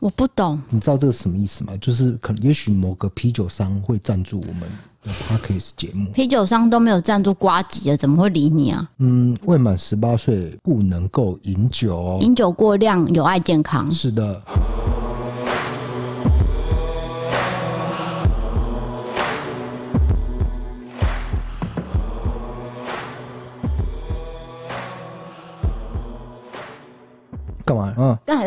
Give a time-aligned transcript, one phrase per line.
[0.00, 1.72] 我不懂，你知道这个什么意思吗？
[1.80, 4.60] 就是可能也许某个啤酒商会赞助我们
[5.02, 8.88] 的 Podcast 节目，啤酒商都没有赞助瓜吉了，怎么会理你啊？
[8.98, 13.90] 嗯，未满十八岁不能够饮酒，饮酒过量有害健康。
[13.90, 14.40] 是的。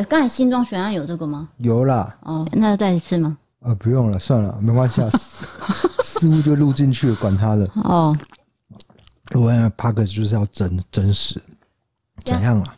[0.02, 1.48] 才刚才新庄悬案有这个吗？
[1.58, 2.16] 有啦。
[2.22, 3.38] 哦，那要再一次吗？
[3.60, 5.10] 呃，不用了，算了，没关系啊。
[6.04, 7.70] 似乎就录进去了，管他的。
[7.76, 8.18] 哦。
[9.34, 11.42] 我讲 Podcast 就是要真真实，
[12.26, 12.76] 怎样啊？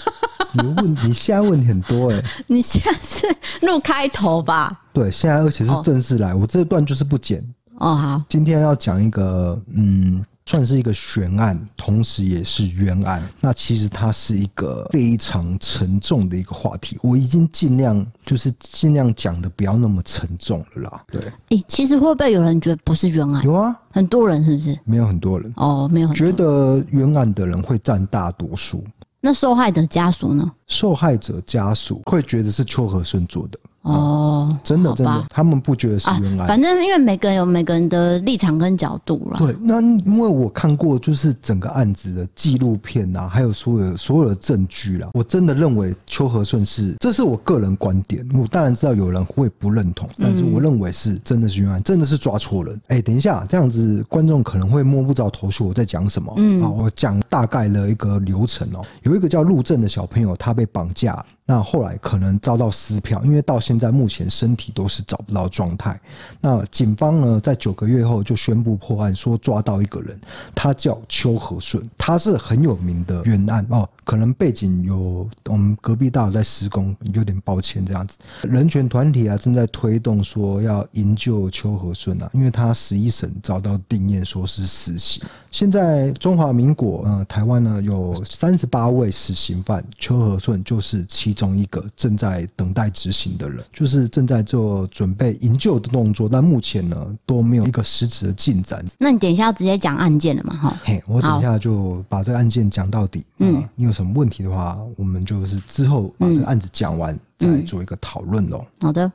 [0.52, 2.24] 你问，你现在问题很多哎、欸。
[2.46, 4.80] 你现在是录开头吧？
[4.92, 7.42] 对，现在而且是正式来，哦、我这段就是不剪。
[7.78, 8.22] 哦，好。
[8.28, 10.24] 今天要讲一个，嗯。
[10.44, 13.22] 算是一个悬案，同时也是冤案。
[13.40, 16.98] 那其实它是一个非常沉重的一个话题。
[17.02, 21.04] 我已经尽量就是尽量讲的不要那么沉重了啦。
[21.10, 23.44] 对，欸，其实会不会有人觉得不是冤案？
[23.44, 24.78] 有啊，很多人是不是？
[24.84, 28.82] 没有很多人哦，没有觉得冤案的人会占大多数。
[29.20, 30.50] 那受害者家属呢？
[30.66, 33.58] 受害者家属会觉得是邱和顺做的。
[33.82, 36.40] 哦，真的真的，他们不觉得是冤案。
[36.42, 39.38] 啊，反正因为每个人有每个人的立场跟角度了。
[39.38, 48.26] 对，那因为我看过就是整个案子的纪录片啊，还有所有所有的证据啦，我真的认为邱和顺是，这是我个人观点。
[48.34, 52.80] 我当然知道有人会不认同，但是我认为是真的是冤案，真的是抓错人。
[52.88, 56.32] 哎，等一下，这样子观众可能会摸不着头绪，我在讲什么？
[56.36, 58.84] 嗯，好，我讲大概的一个流程哦。
[59.02, 61.24] 有一个叫陆正的小朋友，他被绑架。
[61.44, 66.00] 那后来可能遭到撕票，因为到现在目前身体都是找不到状态。
[66.40, 70.18] 那警方呢，在九个月后就宣布破案，说抓到一个人，
[70.54, 73.88] 他叫邱和顺，他是很有名的冤案哦。
[74.04, 78.18] 可能背景有我们隔壁大楼在施工，有点抱歉这样子。
[78.42, 85.22] 人权团体啊正在推动说要营救邱和顺啊，因为他十一审遭到定谳说是死刑。
[85.52, 98.84] 现在中华民国呃台湾呢有三十八位死刑犯，邱和顺就是其中一个正在等待执行的人，就是正在做准备营救的动作，但目前呢都没有一个实质的进展。
[98.98, 100.56] 那你等一下要直接讲案件了嘛？
[100.56, 103.24] 哈，嘿，我等一下就把这个案件讲到底。
[103.38, 103.91] 嗯，你有。
[103.92, 108.64] 有什么问题的话，我们就是之后把这个案子讲完，再做一个讨论喽。
[108.80, 109.12] 好的。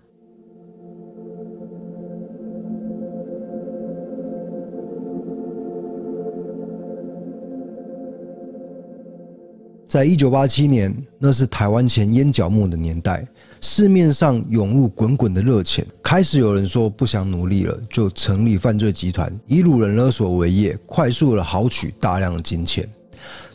[9.88, 13.28] 在一九八七年，那是台湾前烟脚目的年代，
[13.62, 22.88] 市面上涌入滚滚的热钱，开始有人说不想努力了，就成立犯罪集团，以掳人勒索为业，快速的豪取大量的金钱。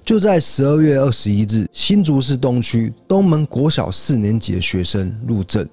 [0.05, 5.67] 就在十二月二十一日，新竹市东区东门国小四年级的学生陆正，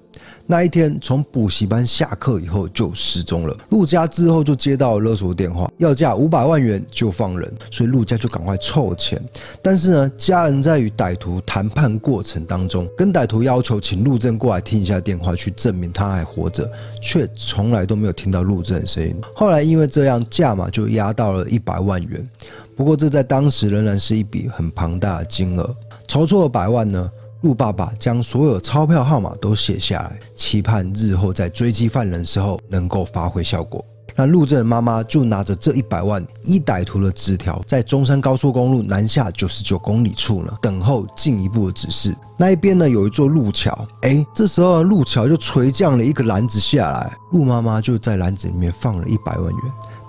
[0.46, 3.56] 那一天从补习班下课以后就失踪了。
[3.70, 9.22] 陆家之后就接到勒索电话，要价五百万元就放人，所以陆家就赶快凑钱。
[9.62, 16.70] 但是呢，家人在与歹徒谈判过程当中，跟歹徒要求请陆正过来听一下电话，去证明他还活着，
[17.00, 19.14] 却从来都没有听到陆正的声音。
[19.34, 22.28] 后来因为这样，价码就压到了一百万元。
[22.76, 25.76] 不过，这在当时仍然是一笔很庞大的金额。
[26.08, 27.10] 筹措了百万呢，
[27.42, 33.84] 陆爸爸将所有钞票号码都写下来，期盼日后在追击犯人时候能够发挥效果。
[34.16, 42.14] 那陆正的妈妈就拿着这一百万，一歹徒的纸条，在中山高速公路南下九十九公里处呢，等候进一步的指示。
[42.36, 49.62] 那一边呢，有一座路桥，哎，这时候路桥就垂降了一个篮子下来，陆妈妈就在篮子里面放了一百万元。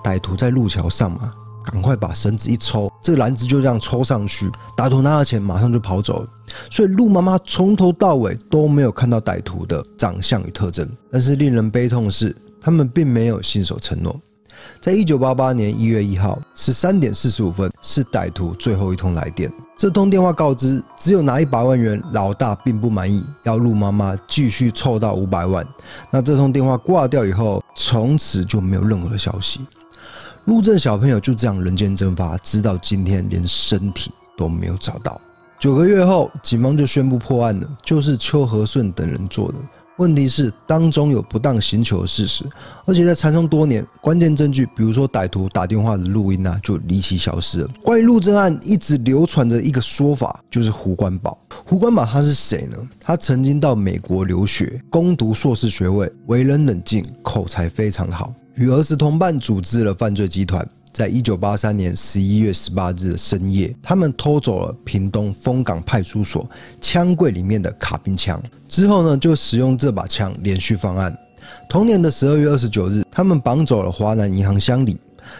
[0.04, 1.32] 歹徒在路桥上嘛。
[1.64, 4.50] 赶快把绳子一抽，这个篮子就这样抽上去。
[4.76, 6.28] 歹徒拿了钱，马上就跑走了。
[6.70, 10.88] 所以陆妈妈从头到尾都没有看到歹徒的长相与特征。
[11.10, 14.18] 但是令人悲痛的是，他们并没有信守承诺。
[14.80, 19.52] 在一九八八年一月一号十三点四十五分，是歹徒最后一通来电。
[19.76, 25.66] 这通电话告知，只有拿一百万元，老大并不满意，要陆妈妈继续凑到五百万。
[26.12, 29.60] 那这通电话挂掉以后，从此就没有任何的消息。
[30.46, 35.20] 陆正小朋友就这样人间蒸发，直到今天连身体都没有找到。
[35.58, 39.58] 九个月后，警方就宣布破案了，就是邱和顺等人做的。
[39.98, 42.44] 问题是当中有不当刑求的事实，
[42.86, 47.68] 而且在缠讼多年，关键证据，比如说歹徒打电话的录音啊，就离奇消失了。
[47.82, 51.38] 关于陆正案，一直流传着一个说法，就是胡关宝。
[51.66, 52.76] 胡关宝他是谁呢？
[52.98, 58.34] 他曾经到美国留学，攻读硕士学位，为人冷静，口才非常好。
[58.54, 71.16] 与儿时同伴组织了犯罪集团，在一九八三年十一月十八日的深夜，他们偷走了屏东枫港派出所枪柜里面的卡宾枪，之后呢，就使用这把枪连续犯案。
[71.66, 74.98] 同年的十二月二十九日，他们绑走了华南银行乡里，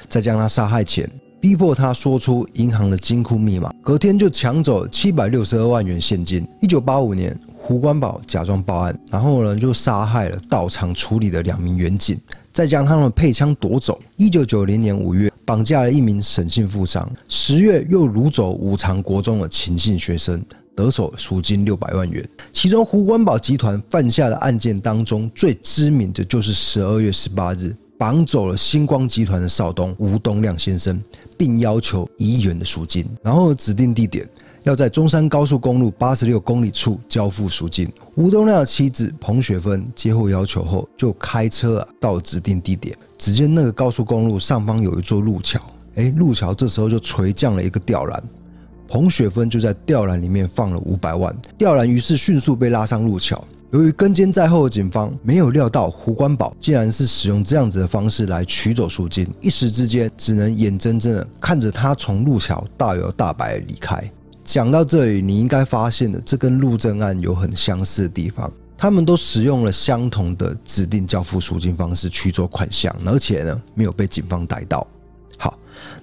[0.08, 6.48] 再将他杀害前，逼迫他说出银行的金库密码，隔天就抢走七百六十二万元现金。
[6.62, 12.18] 一九八五年，胡关宝假装报案，然后呢，就杀害了到场处理的两名员警。
[12.52, 14.00] 再将他们配枪夺走。
[14.16, 20.40] 一九九零年五月，绑架了一名沈姓富商；十月又掳走五常国中的秦姓学生，
[20.76, 22.28] 得手赎金六百万元。
[22.52, 31.00] 其中，胡关宝集团犯下的案件当中最知名的就是十二月十八日绑走了星光集团的少东吴东亮先生，
[31.38, 34.28] 并要求一亿元的赎金，然后指定地点。
[34.64, 37.88] 要在中山高速公路八十六公里处交付赎金。
[38.14, 42.96] 吴东亮的妻子彭雪芬接获要求后，就开车啊到指定地点。
[43.18, 45.60] 只见那个高速公路上方有一座路桥，
[45.96, 48.22] 哎，路桥这时候就垂降了一个吊篮。
[48.88, 53.42] 彭雪芬就在吊篮里面放了五百万，吊篮于是迅速被拉上路桥。
[53.70, 64.12] 由于跟监在后的警方没有料到胡关宝竟然是使用这样子的方式来取走赎金，一时之间只能眼睁睁的看着他从路桥大摇大摆离开。
[64.44, 68.52] 讲到这里，你应该发现了，这跟陆正案有很相似的地方。
[68.76, 74.84] 他们都使用了相同的指定交付赎金方式去做款项，而且呢，没有被警方逮到。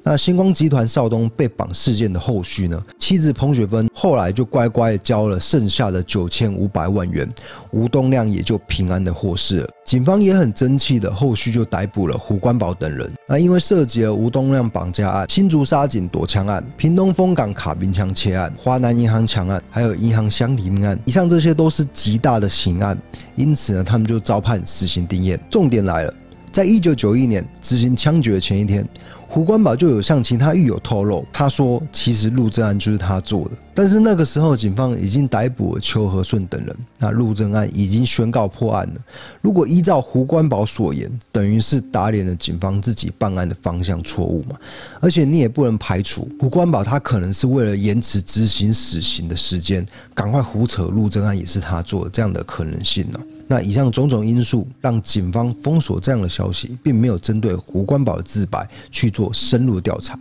[0.04, 2.82] 那星光集团少东被绑事件的后续呢？
[2.98, 7.28] 妻子彭雪芬后来就乖乖交了剩下的九千五百万元，
[7.72, 9.70] 吴东亮也就平安的获释了。
[9.86, 13.12] 警方也很争气的，后续就逮捕了胡关宝等人。
[13.28, 22.98] 那因为涉及了吴东亮绑架案、新竹沙井夺枪案、屏东枫港卡宾枪窃案、华南银行抢案，还有银行襄理命案，以上这些都是极大的刑案，
[23.36, 25.40] 因此呢，他们就遭判死刑定谳。
[25.50, 26.14] 重点来了。
[26.52, 28.86] 在一九九一年执行枪决的前一天，
[29.32, 33.52] 胡关宝就有向其他狱友透露，他说其实陆政案就是他做的。
[33.80, 38.96] 但是那个时候警方已经逮捕了邱和顺等人，那陆正案已经宣告破案了。
[39.42, 44.58] 如果依照胡关宝所言，等于是打脸了警方自己办案的方向错误嘛。
[45.00, 53.20] 而且你也不能排除胡关宝他可能是为了延迟执行死刑的时间，赶快胡扯陆正案也是他做的这样的可能性呢。
[53.48, 60.20] 那以上种种因素让警方封锁这样的消息，并没有针对胡关宝的自白去做深入调查。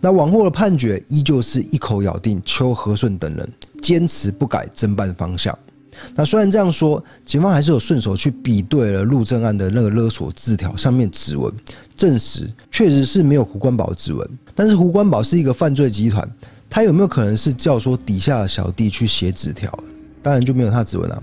[0.00, 3.52] 那往后的判决依旧是一口咬定邱和顺等人
[3.82, 5.56] 坚持不改侦办方向。
[6.14, 11.52] 那虽然这样说，警方还是有顺手去比对了陆政案的那个勒索字条上面指纹，
[11.96, 14.30] 证实确实是没有胡关宝指纹。
[14.54, 16.28] 但是胡关宝是一个犯罪集团，
[16.70, 19.76] 他有没有可能是教唆底下的小弟去写纸条？
[20.22, 21.22] 当然就没有他指纹啊。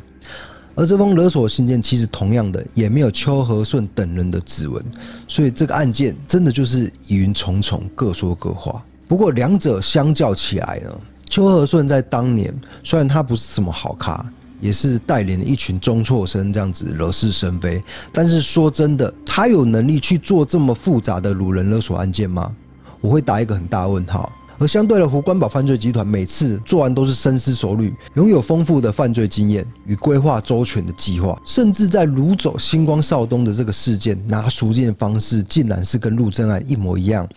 [0.76, 4.84] 而这封勒索信件其实同样的也没有邱和顺等人的指纹，
[5.28, 8.84] 所以这个案件真的就是疑云重重，各说各话。
[9.08, 10.92] 不过两者相较起来呢，
[11.30, 14.26] 邱和顺在当年虽然他不是什么好咖，
[14.60, 17.82] 也是带领了一群中辍生这样子惹是生非，
[18.12, 22.54] 但是说真的，他有能力去做这么复杂的掳人勒索案件吗？
[23.00, 24.32] 我会打一个很大问号。
[24.58, 37.28] 而相对的，胡关宝犯罪集团每次作案都是深思熟虑，拥有丰富的犯罪经验与规划周全的计划，甚至在掳走星光少东的这个事件，拿赎金的方式竟然是跟陆贞案一模一样，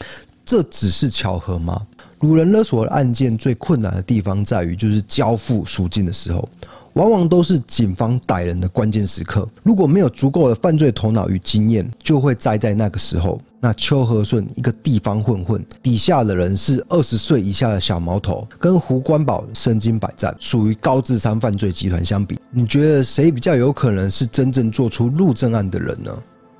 [0.45, 1.83] 这只是巧合吗？
[2.21, 6.49] 掳人勒索案件最困难的地方在于，就是交付赎金的时候。
[6.95, 13.41] 往往都是警方逮人的关键时刻，如果没有足够的犯罪头脑与经验，就会栽在那个时候。
[13.61, 26.13] 那邱和顺一个地方混混，底下的人是二十岁以下的小毛头，跟胡关宝身经百战，属于高智商犯罪集团相比，你觉得谁比较有可能是真正做出陆政案的人呢？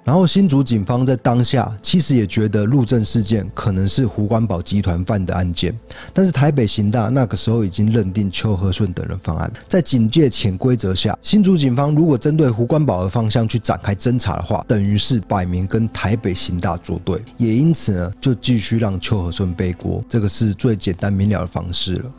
[0.09, 5.79] 然后新竹警方在当下其实也觉得陆政事件可能是胡关宝集团犯的案件，
[6.15, 22.11] 但是台北刑大那个时候已经认定邱和顺等人犯案，在警界潜规则下，新竹警方如果针对胡关宝的方向去展开侦查的话，等于是摆明跟台北刑大作对，也因此呢，就继续让邱和顺背锅，这个是最简单明了的方式了。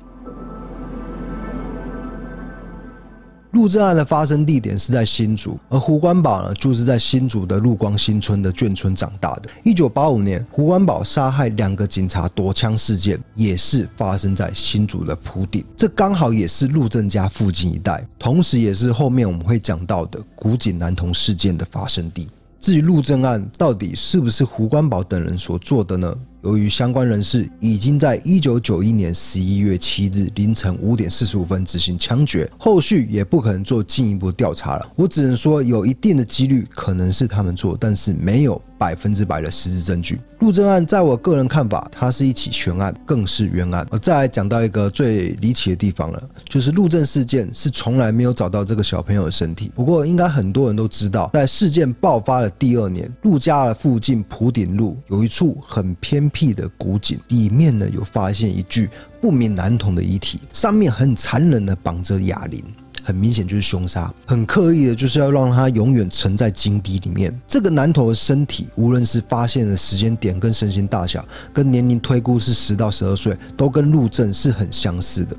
[3.51, 9.50] 陆正案的发生地点是在新竹，而胡关宝呢，就是在新竹的陆光新村的眷村长大的。
[9.63, 22.27] 一九八五年，胡关宝杀害两个警察夺枪事件，也是发生在新竹的埔顶，这刚好也是陆正家附近一带，同时也是后面我们会讲到的古井男童事件的发生地。
[22.60, 26.13] 至于陆政案到底是不是胡关宝等人所做的呢？
[26.42, 34.89] 由于相关人士已经在一九九一年十一月七日凌晨五点四十五分执行枪决，后续也不可能做进一步调查了。
[34.96, 40.19] 我只能说有一定的几率可能是他们做，但是没有百分之百的实质证据。
[40.39, 43.86] 陆政案在我个人看法，它是一起悬案，更是冤案。
[43.91, 49.69] 我再来讲到一个最离奇的地方了，就是陆政事件是从来没有找到这个小朋友的身体。
[49.75, 62.63] 不过应该很多人都知道，在事件爆发的第二年，陆家的附近普顶路有一处很偏僻的古井，里面呢有发现一具不明男童的遗体，上面很残忍的绑着哑铃。
[63.10, 67.36] 很明显就是凶杀，很刻意的就是要让他永远沉在井底里面。
[67.48, 75.36] 这个男童的身体，无论是发现的时间点跟身形大小，跟年龄推估是十到十二岁，都跟陆正是很相似的。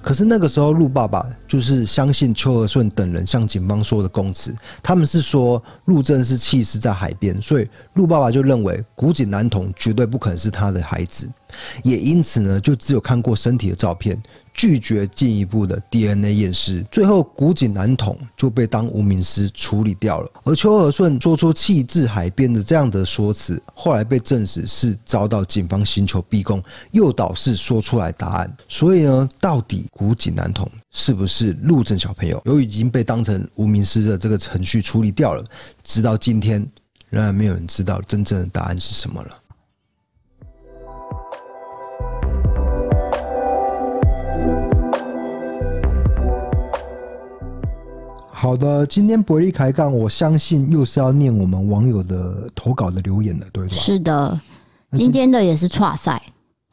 [0.00, 11.28] 可是那个时候，陆爸爸就是相信邱和顺等人向警方说的供词，他们是说陆正是弃尸在海边，所以陆爸爸就认为古井男童绝对不可能是他的孩子，
[11.82, 14.18] 也因此呢，就只有看过身体的照片。
[14.60, 20.30] 拒绝进一步的 DNA 验尸，最后古井男童就被当无名尸处理掉了。
[20.44, 28.54] 而邱和顺说出弃置海边的这样的说辞，后来被证实是遭到警方寻求逼供，诱导式说出来答案。
[28.68, 32.38] 所以呢，到底古井男童是不是陆正小朋友？
[32.44, 35.42] 由于已经被当成无名尸的这个程序处理掉了，
[35.82, 36.60] 直到今天
[37.08, 39.30] 仍然没有人知道真正的答案是什么了。
[48.40, 53.74] 好的，今天伯利开杠，我相信又是要念我们网友的投稿的留言了，对吧？
[53.74, 54.40] 是的，
[54.94, 56.22] 今天的也是挫赛，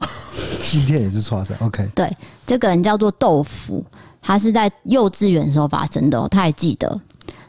[0.64, 1.54] 今天也是挫赛。
[1.60, 2.10] OK，对，
[2.46, 3.84] 这个人叫做豆腐，
[4.22, 6.98] 他是在幼稚园的时候发生的，他还记得。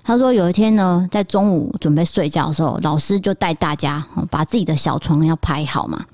[0.04, 6.06] 他说有一天呢，在中午准备睡觉的时候，老师就带大家把自己的小床要拍好嘛。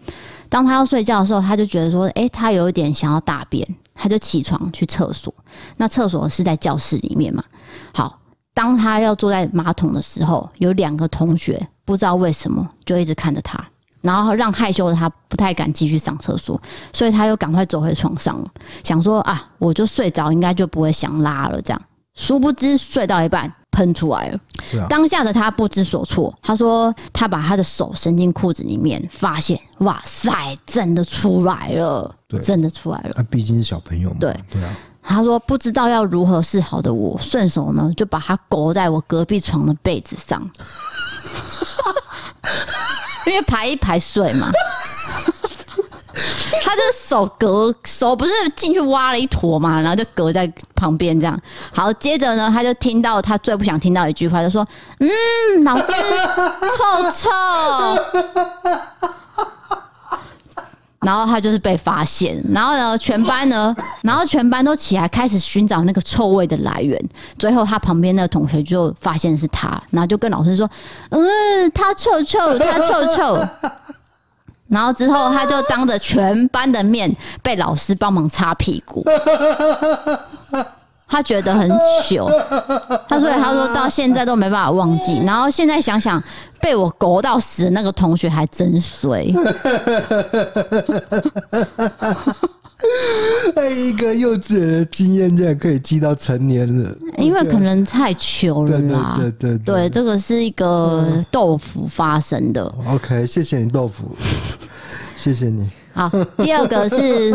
[0.48, 5.34] 当他要睡觉的时候，他就觉得说，诶，他有一点想要大便，他就起床去厕所。
[5.78, 7.44] 那厕所是在教室里面嘛？
[7.94, 8.20] 好，
[8.54, 13.66] 当他要坐在马桶的时候，有两个同学不知道为什么就一直看着他，
[14.02, 16.62] 然后让害羞的他不太敢继续上厕所，
[16.94, 18.48] 所以他又赶快走回床上了，
[18.84, 21.62] 想说啊，我就睡着，应该就不会想拉了。
[21.62, 21.82] 这样，
[22.14, 24.40] 殊不知睡到一半喷出来了。
[24.90, 33.12] 当下的他不知所措，他说他把他的手伸进裤子里面，发现哇塞，真的出来了，真的出来了。
[33.18, 34.76] 那毕竟是小朋友嘛，对对啊。
[35.08, 40.42] 他说：“不知道要如何是好的我，我顺手呢就把他勾在我隔壁床的被子上，
[43.28, 44.50] 因为排一排睡嘛。
[46.64, 51.40] 他就手隔手不是进去挖了一坨嘛，然后就隔在旁边这样。
[51.72, 55.86] 好，接着呢，他就听到他最不想听到一句话，就说：‘嗯，老师，
[56.78, 57.30] 臭臭。’”
[61.06, 67.00] 然后他就是被发现，然后呢，全班呢，然后全班都起来开始寻找那个臭味的来源。
[67.38, 70.68] 最后他旁边那个同学就发现是他，然后就跟老师说
[71.12, 73.48] ：“嗯，他臭臭，他臭臭。”
[74.68, 79.06] 然后之后他就当着全班的面被老师帮忙擦屁股。
[81.16, 81.72] 他觉得很
[82.04, 82.30] 糗，
[83.08, 85.22] 他所以他说到现在都没办法忘记。
[85.26, 86.22] 然后现在想想，
[86.60, 89.24] 被我勾到死的那个同学还真衰。
[93.72, 99.16] 一个幼稚园的经验竟然可以记到成年了，因为可能太糗了啦。
[99.18, 102.62] 对对对，对，对，这个是一个豆腐发生的。
[102.90, 104.12] OK，谢谢你豆腐，
[105.16, 105.72] 谢谢你。
[105.94, 107.34] 好，第二个是。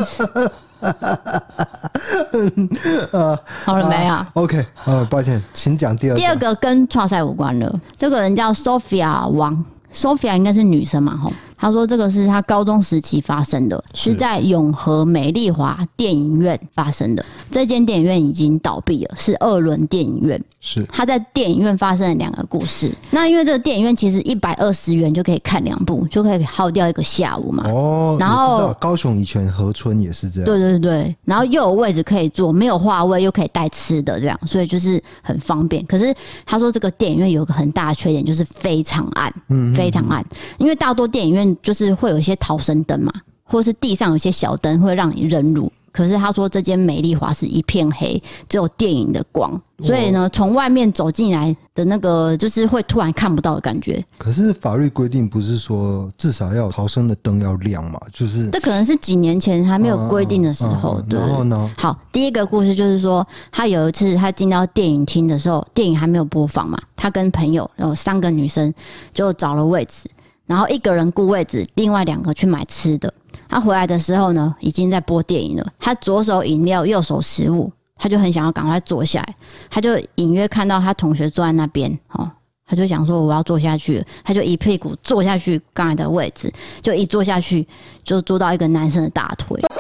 [3.65, 6.21] 好了没有、啊、？OK，呃，抱歉，请讲第二个。
[6.21, 7.81] 第二个跟创赛无关了。
[7.97, 11.17] 这个人叫 Sophia 王，Sophia 应该是女生嘛？
[11.17, 11.33] 吼。
[11.61, 17.23] 他说：“这个是他高中时期发生的，是在永和美丽华电影院发生的。
[17.51, 20.43] 这间电影院已经倒闭了，是二轮电影院。
[20.63, 22.93] 是他在电影院发生了两个故事。
[23.11, 27.65] 那因为这个电影院其实一百二十元就可以看两部，就可以耗掉一个下午嘛。
[27.67, 30.45] 哦，然后高雄以前河村也是这样。
[30.45, 35.85] 对对对，然后又有位置可以坐，没有话位，又可以带吃的，这样，所以就是很方便。
[35.87, 36.15] 可是
[36.45, 40.25] 他说这个电影院有个很大的缺点，就是非常暗，嗯，非常暗，
[40.59, 41.50] 因为大多电影院。
[41.63, 43.13] 就是会有一些逃生灯嘛，
[43.45, 45.71] 或是地上有一些小灯会让你认路。
[45.93, 54.01] 可是他说这间美丽华是一片黑，只有电影的光，所以呢，从外面走进来的那个就是会突然看不到的感觉。
[54.17, 58.01] 可是法律规定不是说至少要逃生的灯要亮嘛？
[58.13, 61.03] 就是这可能是几年前还没有规定的时候。
[61.09, 61.19] 对。
[61.19, 61.69] 然后呢？
[61.77, 68.73] 好，第一个故事就是说，他有一次他进到电影厅的时候，电影还没有播放嘛，他跟朋友有三个女生
[69.13, 70.09] 就找了位置。
[70.51, 73.15] 然后一个人顾位置，另外两个去买吃的。
[73.49, 75.65] 他回来的时候呢，已经在播电影了。
[75.79, 79.37] 他左手饮料，右手食物，他就很想要赶快坐下来。
[79.71, 82.29] 他就隐约看到他同学坐在那边，哦，
[82.67, 86.53] 他就想说我要坐下去，他就一屁股坐下去刚才的位置，
[86.83, 87.65] 就一坐下去
[88.03, 89.63] 就坐到一个男生的大腿。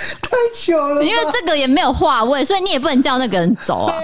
[0.22, 3.94] 太巧了，因为这个也没有话位，所以你也不能叫那个人走啊。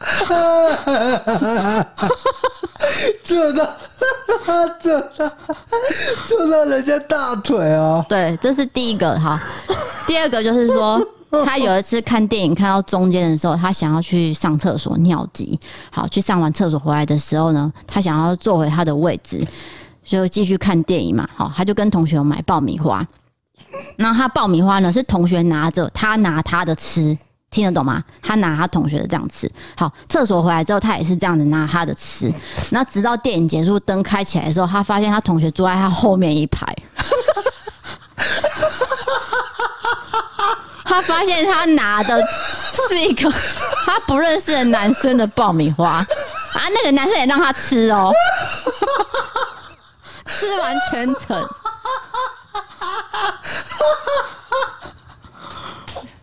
[3.24, 3.68] 坐到
[4.80, 5.28] 坐到
[6.24, 8.04] 坐到人家大腿哦！
[8.08, 9.42] 对，这是第一个哈。
[10.06, 11.04] 第二个就是说，
[11.44, 15.58] 他有一次看电影看到中间的时候，他想要去上厕所尿急。
[15.90, 19.44] 好，去上完厕所回来的时候呢，他想要坐回他的位置，
[20.08, 21.28] 就继续看电影嘛。
[21.36, 23.06] 好，他就跟同学买爆米花。
[23.96, 27.16] 那他爆米花呢，是同学拿着，他拿他的吃。
[27.50, 28.04] 听得懂吗？
[28.20, 32.30] 他拿他同学的这样吃，好，厕所回来之后，他也是这样子拿他的吃。
[32.68, 36.66] 那直到电影结束，灯开起来的时候，他发现他同学坐在他后面一排。
[40.84, 42.22] 他发现他拿的
[42.90, 43.32] 是一个
[43.86, 46.06] 他不认识的男生的爆米花啊，
[46.74, 48.12] 那个男生也让他吃哦，
[50.38, 51.36] 吃完全程。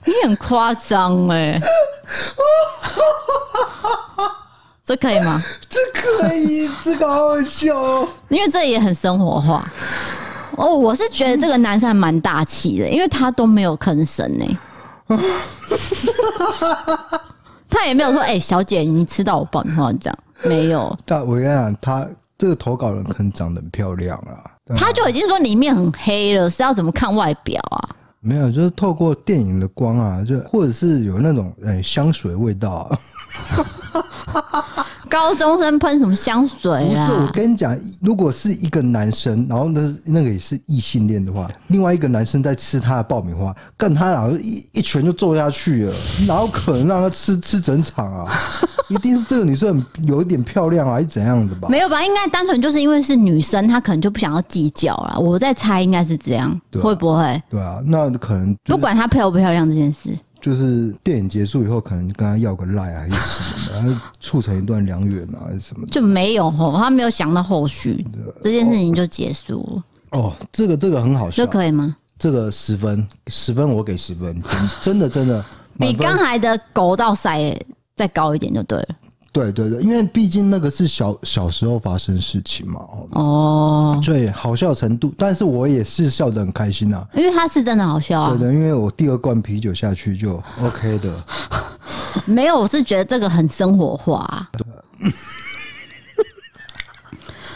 [0.06, 1.60] 你很夸张哎，
[4.86, 5.44] 这可以吗？
[5.68, 8.08] 这可以，这个好好笑哦。
[8.30, 9.68] 因为这也很生活化
[10.56, 10.76] 哦。
[10.76, 14.46] 我是觉得这个男生还蛮大气的，因为他都没有吭声呢。
[17.68, 20.96] 他也没有说：“哎、欸，小姐，你吃到我爆米花这样？”没有。
[21.06, 22.08] 但我跟你讲，他
[22.38, 24.52] 这个投稿人可能长得很漂亮啊。
[24.76, 27.90] 他就已经说里面很黑了，是要怎么看外表啊？
[28.20, 33.00] 没有，就是透过电影的光啊，就或者是有那种诶香水味道啊。
[35.08, 37.08] 高中生喷什么香水啊？
[37.08, 45.94] 不是，我跟你讲，如果是一个男生，然后那那个也是异性恋的话，另外一个男生在吃他的爆米花，干他然后一一拳就揍下去了，
[46.28, 48.32] 哪有可能让他吃吃整场啊？
[48.90, 51.68] 一定是这个女生有一点漂亮啊，还是怎样的吧？
[51.70, 52.04] 没有吧？
[52.06, 55.20] 应该单纯就是因为是女生，她可能就不想要计较了。
[55.20, 57.44] 我在猜，应该是这样，对啊、会不会？
[57.50, 60.10] 对啊，那可能、就是、不管她漂不漂亮这件事。
[60.42, 65.92] 就是电影结束以后，可能跟他要个赖还是什么的，然后促成一段良缘啊，还是什么的？
[65.92, 68.06] 就没有吼，他没有想到后续，
[68.44, 69.68] 这件事情就结束
[70.12, 70.20] 了。
[70.20, 71.96] 哦，这个这个很好笑，这可以吗？
[72.20, 74.40] 这个十分，十分我给十分，
[74.82, 75.44] 真的真的
[75.80, 77.40] 比刚才的狗到塞
[77.96, 78.88] 再高一点就对了。
[79.32, 82.80] 对对对，因为毕竟那个是小小时候发生事情嘛，
[83.12, 91.14] 哦，对，好笑程度，但是我也是笑得很开心呐、啊，因为他是真的好笑啊，对的，因为我第二罐啤酒下去就 OK 的，
[92.26, 94.50] 没有，我是觉得这个很生活化、啊。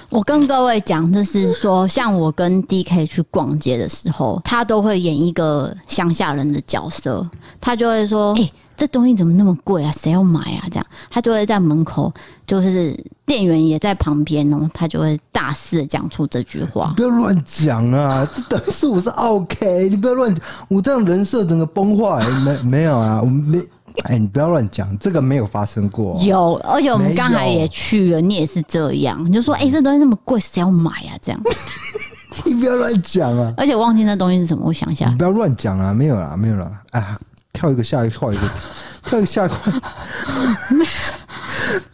[0.10, 7.26] 我跟各位讲，就是说，像我跟 DK 去逛街的时候，他都会演一个乡下人的角色，
[7.62, 8.52] 他就会说，哎、欸。
[8.80, 9.92] 这东西怎么那么贵啊？
[9.92, 10.64] 谁要买啊？
[10.72, 12.12] 这样他就会在门口，
[12.48, 16.94] 就是店员也在旁边哦，他就会大肆的讲出这句话。
[16.96, 18.26] 不要乱讲啊！
[18.34, 22.26] 这等于是我是 OK，你不要乱讲，我这样人设整个崩坏。
[22.46, 23.22] 没没有啊？
[23.22, 23.60] 我没
[24.04, 26.18] 哎，你不要乱讲，这个没有发生过。
[26.22, 31.20] 有，而且我们刚才也去了，你也是这样，你就说哎，这东西那么贵，谁要买啊？
[31.22, 31.42] 这样
[32.46, 33.54] 你不要乱讲啊！
[33.58, 35.10] 而且忘记那东西是什么，我想一下。
[35.10, 35.94] 你不要乱讲啊！
[35.94, 36.72] 没有啦，没有啦。
[36.92, 37.18] 哎。
[37.60, 38.48] 跳一个下一个话一个，
[39.04, 39.72] 跳一个下一个话，
[40.72, 40.86] 没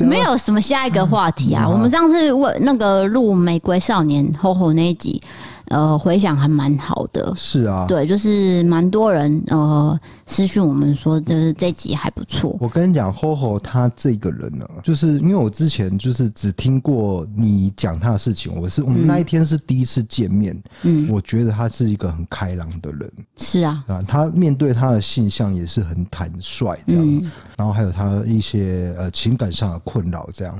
[0.06, 1.68] 没有什么下一个话题啊。
[1.68, 5.20] 我们上次问那个录《玫瑰少年》吼吼那一集。
[5.68, 12.56] 呃，回想还蛮好的，是啊，对，就是蛮多人呃私讯我们说，就是这集还不错。
[12.60, 30.56] 我跟你讲，HoHo 他这个人呢，就是因为我之前就是只听过你讲他的事情，我是我们那一天是第一次见面，嗯，我觉得他是一个很开朗的人，是啊，啊，他面对他的性向也是很坦率这样子，然后还有他一些呃情感上的困扰这样。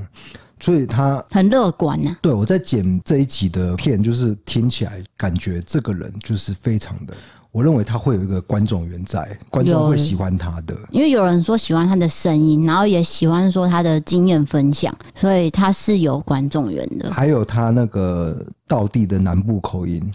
[0.66, 2.18] 所以他很乐观呐。
[2.24, 7.14] 对，我在剪这一集的片，就是听起来感觉这个人就是非常的，
[7.52, 10.76] 我认为他会有一个观众缘在，观众会喜欢他的。
[10.90, 17.14] 因为有人说喜欢他的声音，然后也喜欢说他的经验分享，所以他是有观众缘的。
[17.14, 20.02] 还有他那个道地的南部口音。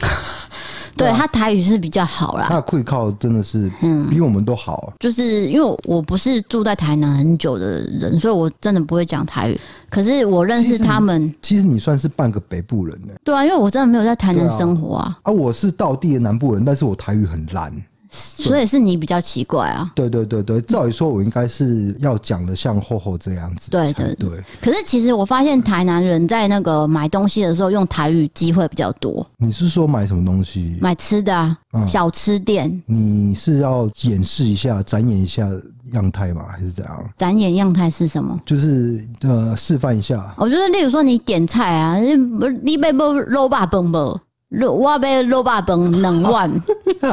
[0.97, 4.93] 对，他台语是比较好啦，他的会靠真的是嗯比我们都好。
[4.99, 9.61] 就是因为我不是住在台南很久的人，所以我真的不会讲台语。
[9.89, 13.15] 可是我认识他们，其实你算是半个北部人呢。
[13.25, 15.19] 对啊，因为我真的没有在台南生活啊。
[15.23, 17.73] 啊，我是道地的南部人，但是我台语很烂。
[18.11, 19.91] 所以是你比较奇怪啊。
[19.95, 23.71] 对对对对，照理说我应该是要讲的像厚厚这样子。
[23.71, 24.29] 对对对。
[24.61, 29.25] 可是其实我发现台南人在那个买东西的时候用台语机会比较多。
[29.37, 30.77] 你是说买什么东西？
[30.81, 32.83] 买吃的啊，嗯、小吃店。
[32.87, 35.49] 你是要演示一下、展演一下
[35.93, 36.45] 样态吗？
[36.51, 37.11] 还是怎样？
[37.17, 38.39] 展演样态是什么？
[38.45, 40.35] 就是呃，示范一下。
[40.37, 42.15] 我觉得，例如说你点菜啊，你
[42.63, 44.19] 你被不肉霸崩不？
[44.51, 46.51] 肉我被肉霸崩冷万，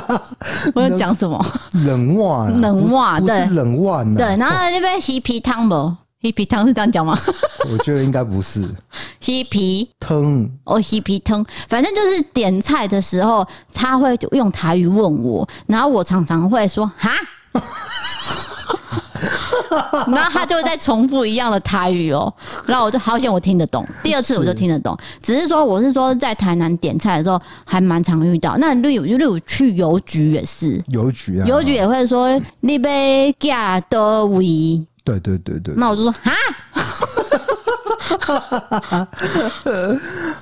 [0.73, 1.39] 我要讲什么？
[1.85, 4.25] 冷万，冷万，对，冷万，对。
[4.37, 5.95] 然后那边鱼皮汤不？
[6.21, 7.15] 鱼皮汤是这样讲吗？
[7.71, 8.63] 我觉得应该不是。
[9.27, 17.11] 鱼皮汤哦，鱼皮汤，反正就是点菜的时候，他会用台语问我，然后我常常会说哈。
[20.13, 22.33] 然后他就会再重复一样的台语哦，
[22.65, 24.97] 然后我就好险我听得懂，第二次我就听得懂。
[25.21, 28.57] 只是说我是说在台南点菜的时候还蛮常遇到。
[28.57, 35.73] 那例如就例如去邮局也是，邮局啊，邮局也会说你被加的维，对对对对。
[35.75, 36.31] 那我就说哈，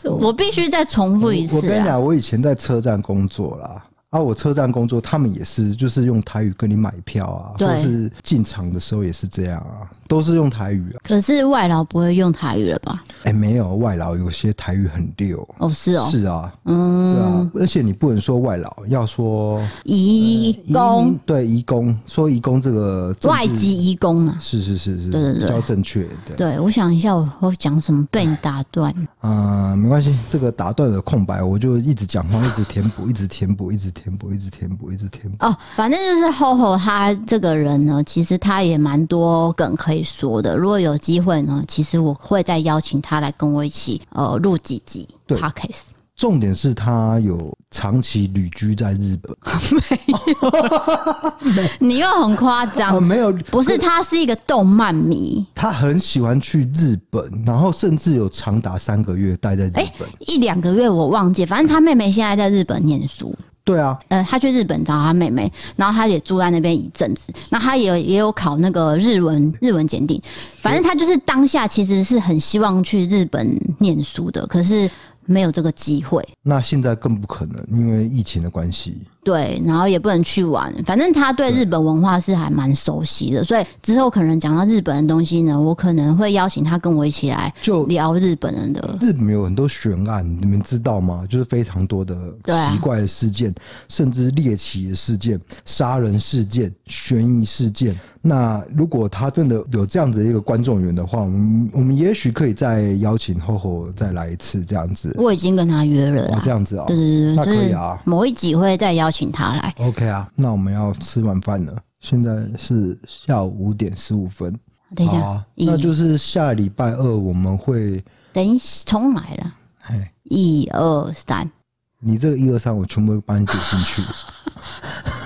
[0.20, 1.56] 我必须再重复一次。
[1.56, 3.84] 我跟你讲，我以前在车站工作啦。
[4.15, 11.04] 啊，我车站工作，他们也是，就是用台语跟你买票啊，或是进场的时候也是这样啊，都是用台语啊。
[11.04, 13.04] 可是外劳不会用台语了吧？
[13.23, 26.08] 哎、欸，没有，外劳有些台语很溜哦，是哦，是啊，嗯，对啊，而且你不能说外劳，要说移工，呃、对，移工，说移工这个外籍移工啊，是是是是，对对对，比较正确。
[26.25, 28.89] 对，对，我想一下，我会讲什么被你打断？
[29.19, 34.05] 啊、呃，没关系，这个打断的空白，我就一直讲话，一直填补，一直填补，一直填。
[34.06, 35.44] 填补，一直填补，一直填补。
[35.44, 40.56] 哦，反正就是厚厚他这个人呢，其实他也蛮多梗可以说的。
[40.56, 45.86] 如果有机会呢，其实我会再邀请他来跟我一起呃录几集 Podcast。
[46.15, 49.36] 重点是他有长期旅居在日本，
[51.41, 63.36] 没有，你又很夸张，没有，不是，他是一个动漫迷，他很喜欢去日本，然后甚至有长达三个月待在日本，一两个月我忘记，反正他妹妹现在在日本念书。
[63.65, 70.21] 对啊，呃，他去日本找他妹妹，然后他也住在那边一阵子，那他也也有考那个日文日文检定，
[70.60, 74.89] 反正他就是当下其实是很希望去日本念书的，可是
[75.25, 76.23] 没有这个机会。
[76.43, 79.01] 那现在更不可能，因为疫情的关系。
[79.26, 88.98] 对，然后也不能去玩，反正他对日本文化是还蛮熟悉的，所以之后可能讲到日本的东西呢，我可能会邀请他跟我一起来就聊日本人的。
[89.02, 91.26] 日本有很多悬案，你们知道吗？
[91.28, 93.56] 就是非常多的奇怪的事件，啊、
[93.90, 98.00] 甚至猎奇的事件、杀人事件、悬疑事件。
[98.28, 105.16] 那如果他真的有这样子的一个观众缘的话，我们我们也许可以再邀请厚厚再来一次这样子。
[105.20, 109.32] 我已经跟他约了啦，哦、这样子啊、哦，对对对，那可以啊，某一集会再邀请。
[109.32, 111.82] 他来，OK 啊，那我们要吃晚饭了。
[111.99, 114.58] 现在是下午五点十五分，
[114.95, 118.01] 等一下，啊、那就是下礼拜二我们会
[118.32, 119.54] 等一重来了。
[119.80, 121.51] 嘿，一二三，
[121.99, 124.01] 你这个一二三，我全部帮你写进去。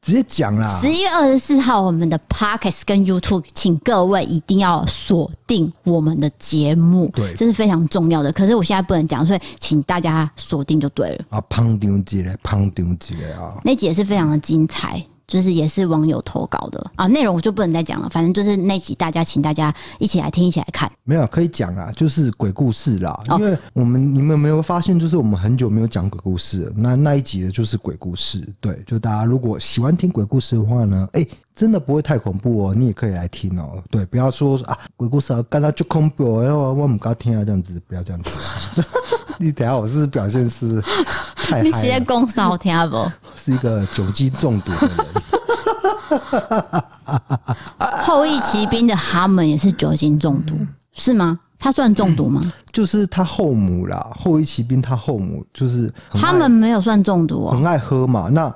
[0.00, 0.80] 直接讲啦！
[0.80, 8.32] 十一月二十四号，我们的 Podcast 跟 YouTube，请各位一定要锁定我们的节目，对，这是非常重要的。
[8.32, 11.24] 可是我现在不能讲，所以请大家锁定就对了。
[11.30, 15.04] 啊，胖丁姐嘞，胖丁姐啊，那集也是非常的精彩。
[15.32, 18.08] 就是也是网友投稿的啊，内容我就不能再讲了。
[18.10, 20.92] 反正就是那集，大家请大家一起来听，一起来看。
[21.04, 23.18] 没有可以讲啊，就是鬼故事啦。
[23.38, 26.72] 因为我们你们有没有发现，就是我们很久没有讲鬼故事了。
[26.76, 28.46] 那那一集的就是鬼故事。
[28.60, 33.82] 对，就大家如果喜欢听鬼故事的话呢，哎，真的不会太恐怖哦，你也可以来听哦。
[33.90, 38.30] 对，不要说啊，鬼故事啊，刚才就恐怖，然后我们刚听啊，这样子不要这样子。
[39.42, 40.80] 你等下我是表现是
[41.34, 43.10] 太 你写公司好听不？
[43.36, 45.06] 是一个酒精中毒的人。
[48.02, 50.54] 后羿骑兵的他们也是酒精中毒，
[50.92, 51.38] 是吗？
[51.58, 52.40] 他算中毒吗？
[52.44, 58.28] 嗯、就是他后母啦，后羿骑兵他后母就是他们没有算中毒哦，很爱喝嘛。
[58.30, 58.52] 那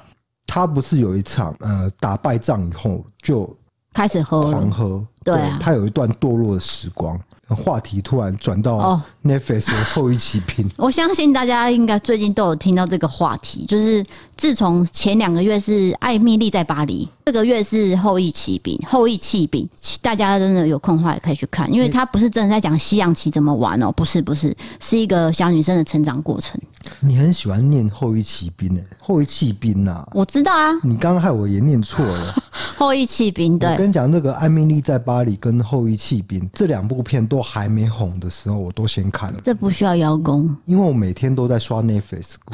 [0.46, 3.49] 他不是有一场呃打败仗以后就
[3.92, 7.18] 开始喝狂喝，对啊，他有一段堕落的时光。
[7.64, 14.04] 话题突然转到 Netflix 的后翼骑兵， 我相信大家应该最近都有听到这个话题，就是
[14.36, 19.68] 自从前两个月是艾米丽在巴黎，这个月是后翼骑兵，后翼弃兵，
[20.02, 26.60] 大家真的有空的话也可以去看，因为他不是真的在讲西洋棋怎么玩哦，不是不是，是一个小女生的成长过程。
[26.98, 32.34] 你很喜欢念后翼骑兵诶，后翼弃兵呐，我知道啊，你刚刚害我也念错了，
[32.76, 39.40] 后翼弃兵，对，我跟你讲，那个艾米丽在巴黎跟后裔弃兵这两部片都还没红的时候，我都先看了。
[39.42, 42.35] 这不需要邀功，因为我每天都在刷 Netflix。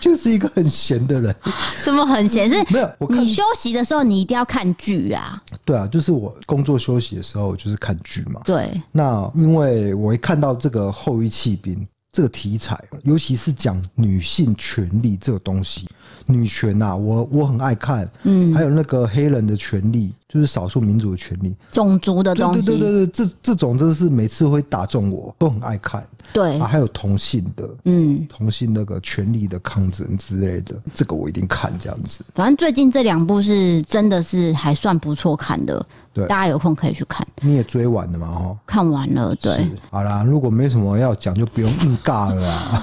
[0.00, 1.34] 就是一个很闲的人。
[1.76, 2.50] 什么很闲？
[2.50, 5.40] 是没有我看你休息的时候，你一定要看剧啊。
[5.64, 8.40] 对啊，就是我工作休息的时候，就是看剧嘛。
[8.44, 15.88] 对，那因为我一看到这个后裔弃兵这个题材，尤其是讲女性权利这个东西，
[16.26, 18.10] 女权呐、啊，我我很爱看。
[18.24, 20.12] 嗯，还有那个黑人的权利。
[20.34, 26.04] 就是少数民族的权利，种族的东西，对对对对，这这种真的是每次会打中我，都很爱看。
[26.32, 32.24] 对啊，还有同性的，嗯，同性那个权利的抗争之类的，这个我一定看这样子。
[32.34, 37.24] 反正最近这两部是真的是还算不错看的，对，大家有空可以去看。
[37.40, 38.26] 你也追完了嘛？
[38.26, 39.64] 哈，看完了，对。
[39.90, 42.82] 好啦，如果没什么要讲，就不用硬尬了啦。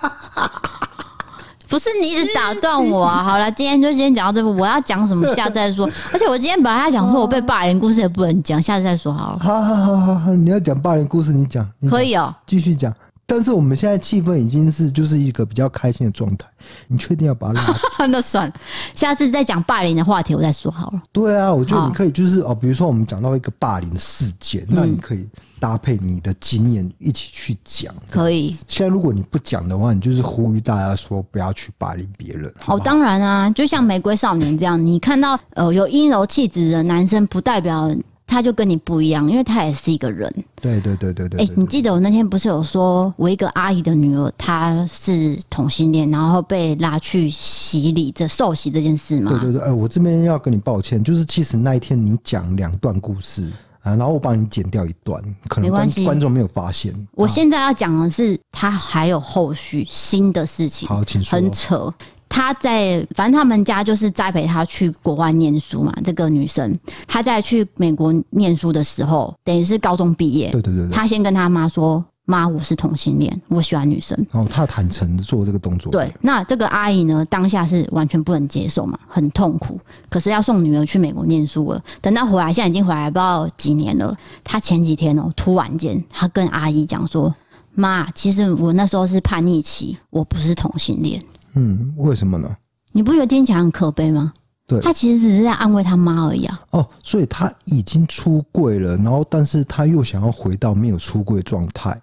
[1.71, 3.23] 不是你一直打断我啊！
[3.23, 4.53] 好了，今天就先讲到这步。
[4.57, 5.89] 我要讲什么，下次再说。
[6.11, 9.39] 而且我今天本来要讲说我被霸凌故事也不能讲，下次再说好了。
[9.39, 11.65] 好好好好好，你要讲霸凌故事，你讲。
[11.89, 12.93] 可以哦，继续讲。
[13.31, 16.45] 但是我们现在气氛已经是就是一个比较开心的状态。
[16.87, 17.61] 你确定要把它
[17.99, 18.05] 拉？
[18.07, 18.53] 那算了，
[18.93, 21.01] 下次再讲霸凌的话题，我再说好了。
[21.11, 25.27] 对啊，我觉得你可以就是哦，比如说我们讲到一个霸凌的事件，那你可以。
[25.61, 28.49] 搭配你的经验一起去讲，可以。
[28.67, 32.51] 现在如果你不讲的话，你就是呼吁大家说不要去霸凌别人。
[32.57, 37.95] 好，当然啊，就像玫瑰少年这样，你看到呃有阴柔气质的男生，不代表
[38.31, 40.33] 他就跟你不一样，因为他也是一个人。
[40.61, 41.41] 对对对对对。
[41.41, 49.31] 哎、欸，你记得我那天不是有说，我一个阿姨的女儿她是同性恋，然后被拉去洗礼这受洗这件事吗？
[49.31, 49.61] 对对对。
[49.61, 53.51] 哎、欸，我这边要跟你抱歉，就是其实那一天你讲两段故事。
[53.81, 56.93] 啊，然后我帮你剪掉一段，可能观观众没有发现。
[57.15, 60.87] 我现在要讲的是，他还有后续新的事情。
[60.87, 61.35] 好，请说。
[61.35, 61.91] 很扯，
[62.31, 65.93] 他在反正他们家就是栽培他去国外念书嘛。
[66.03, 70.49] 这个女生，她在去美国念书的时候，等于是高中毕业。
[70.51, 70.91] 对对对对。
[70.91, 72.03] 她先跟她妈说。
[72.25, 74.15] 妈，我是同性恋，我喜欢女生。
[74.31, 75.91] 然后他坦诚的做这个动作。
[75.91, 79.77] 对，那这个阿姨呢，当下是完全不能接受嘛，很痛苦。
[80.07, 84.15] 可是要送女儿去美国念书了，等到回来，现在已经回来不知道几年了。
[84.45, 87.35] 他前几天哦，突然间他跟阿姨讲说
[87.75, 91.21] ：“妈，其实我那时候是叛逆期，我不是同性恋。”
[91.53, 92.49] 嗯，为什么呢？
[92.91, 94.33] 你不觉得听起来很可悲吗？
[94.67, 96.61] 对，他其实只是在安慰他妈而已啊。
[96.71, 101.99] 哦，所以他已经出柜了，然后但是他又想要回到没有出柜状态。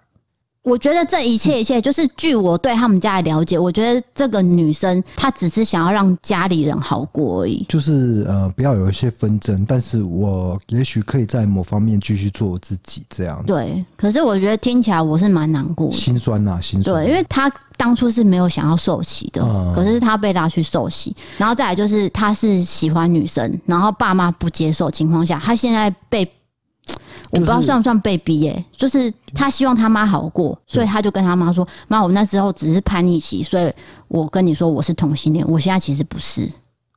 [0.61, 7.65] 我觉得这一切一切，就是据我对他们家的了解，我觉得这个女生她只是想要让家里人好过而已。
[7.69, 13.41] 就是呃，不要有一些纷争，但是我也许可以在某方面继续做自己这样。
[13.47, 17.03] 对，可是我觉得听起来我是蛮难过，心酸呐，心酸。
[17.03, 19.41] 对，因为她当初是没有想要受洗的，
[19.73, 26.29] 可是她被拉去受洗，然后再来就是她是喜欢女生，然后爸妈不接受情况下，她现在被。
[27.31, 33.71] 我不知道算不算被逼耶、欸，就是他希望他妈好过，所以他就跟他妈说：“妈，我那时候只是叛逆期，所以
[34.07, 36.49] 我跟你说我是同性恋，我现在其实不是。”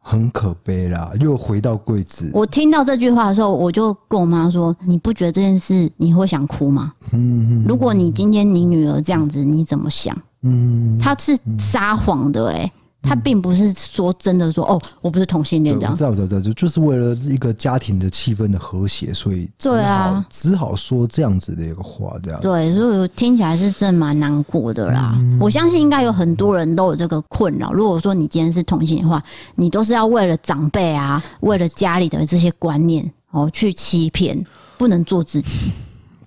[0.04, 2.28] 很可悲啦，又回到柜子。
[2.34, 6.92] 我听到这句话的时候，我就跟我妈说：“你不觉得这件事你会想哭吗？
[7.12, 10.16] 嗯，如果你今天你女儿这样子，你怎么想？
[10.42, 12.72] 嗯，他是撒谎的哎、欸。”
[13.02, 15.92] 他并不是说真的说哦，我不是同性恋这样。
[15.92, 22.40] 我知道，我知道，就就是为了一个家庭的气氛的和谐，所以对啊，只好说这样子的一个话，这样。
[22.40, 25.14] 对，所以我听起来是真蛮难过的啦。
[25.18, 27.72] 嗯、我相信应该有很多人都有这个困扰。
[27.72, 29.22] 如果说你今天是同性的话，
[29.56, 34.42] 你都是要为了长辈啊，为了家里的这些观念哦去欺骗，
[34.78, 35.72] 不能做自己。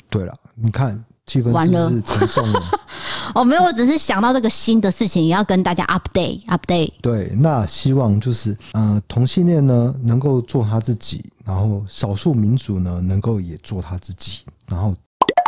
[0.10, 1.04] 对了，你看。
[1.26, 2.62] 气氛是不是沉重了？
[3.34, 6.92] 哦，没有，我只是想到这个新的事情，也要跟大家 update update。
[7.02, 14.94] 对，那希望就是呃，同性恋呢能够做他自己，然后少数民族呢能够也做他自己，然后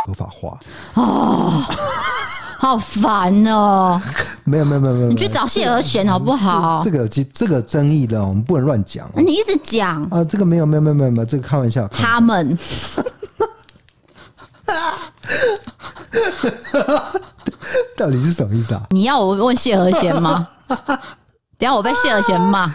[0.04, 0.58] 合法化。
[0.94, 1.62] 哦，
[2.58, 4.00] 好烦哦！
[4.42, 6.82] 没有没有没有没有，你去找谢和弦好不好？
[6.84, 9.08] 这个这个、这个争议的，我们不能乱讲。
[9.14, 11.86] 你一直讲啊、呃，这个没有没有没有没有没有，这个开玩笑。
[11.88, 12.58] 他们。
[17.96, 18.82] 到底是什么意思啊？
[18.90, 20.48] 你要我问谢和弦吗？
[21.58, 22.66] 等下我被谢和弦骂。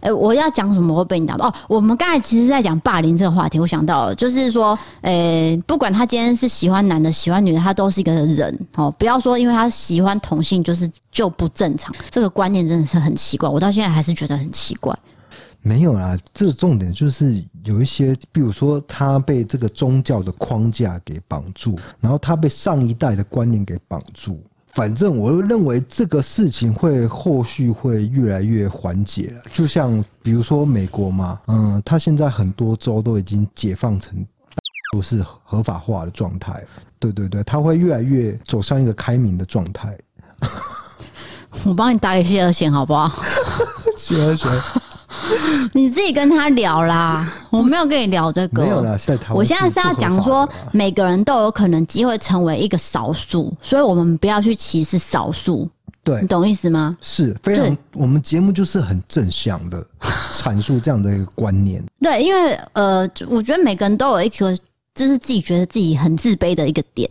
[0.00, 1.46] 哎、欸，我要讲什么会被你打到？
[1.46, 8.90] 哦，我们刚才其实在讲霸凌这个话题，我想到了，就是说，呃、欸，不管他今天是喜欢男的，喜欢女的，他都是一个人哦。
[8.98, 11.94] 不要说因为他喜欢同性，就是就不正常。
[12.10, 14.92] 这个观念真的是很奇怪，我到现在还是觉得很奇怪。
[15.62, 24.42] 没有啦，这个重点就是有一些，比如说他被这个宗教的框架给绑住，然后他被上一代的观念给绑住。
[24.72, 29.42] 反正我认为这个事情会后续会越来越缓解了。
[29.52, 34.24] 就像比如说美国嘛，嗯，他现在很多州都已经解放成
[34.92, 36.64] 都是合法化的状态。
[36.98, 39.96] 对对对，他会越来越走向一个开明的状态。
[41.64, 43.22] 我帮你打给谢和弦好不好？
[43.98, 44.50] 谢和弦，
[45.72, 48.62] 你自己跟他聊啦，我没有跟你聊这个。
[48.62, 55.68] 没有啦，在台湾我现在是要讲说，每个人都有可能机会成为一个少数，所以我们不要去歧视少数。
[56.04, 56.96] 对，你懂意思吗？
[57.00, 59.86] 是非常，我们节目就是很正向的
[60.32, 61.80] 阐述这样的一个观念。
[62.00, 64.52] 对，因为呃，我觉得每个人都有一个，
[64.94, 67.08] 就是自己觉得自己很自卑的一个点。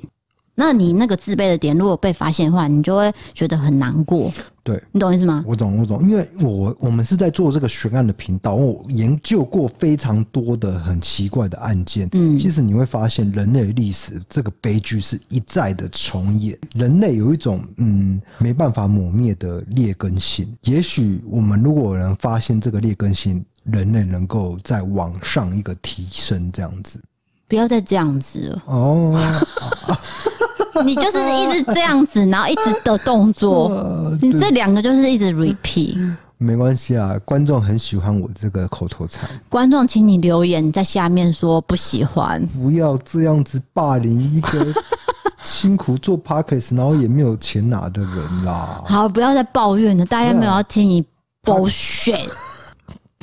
[0.54, 4.32] 那你那个自卑的点，如果被发现的话，你就会觉得很难过。
[4.64, 5.44] 对，你懂意思吗？
[5.48, 6.08] 我懂，我懂。
[6.08, 12.08] 因为我我们是在做这个悬案的频道，我研究过非常多的很奇怪的案件。
[12.12, 16.56] 嗯，其实你会发现，人类历史这个悲剧是一再的重演。
[16.76, 20.54] 人类有一种嗯没办法抹灭的劣根性。
[20.64, 27.02] 也许我们如果能发现这个劣根性，人类能够再往上一个提升，这样子。
[27.48, 29.20] 不要再这样子了哦。
[30.86, 33.70] 你就是一直这样子，然后一直的动作，
[34.22, 36.16] 你这两个就是一直 repeat。
[36.38, 39.30] 没关系啊，观众很喜欢我这个口头禅。
[39.48, 44.74] 观众，请你留言在下面说不喜欢，不要这样子霸凌一个
[45.44, 48.82] 辛苦做 podcast 然后也没有钱拿的人啦。
[48.86, 51.06] 好，不要再抱怨了，大家没有要听你
[51.44, 52.28] bullshit。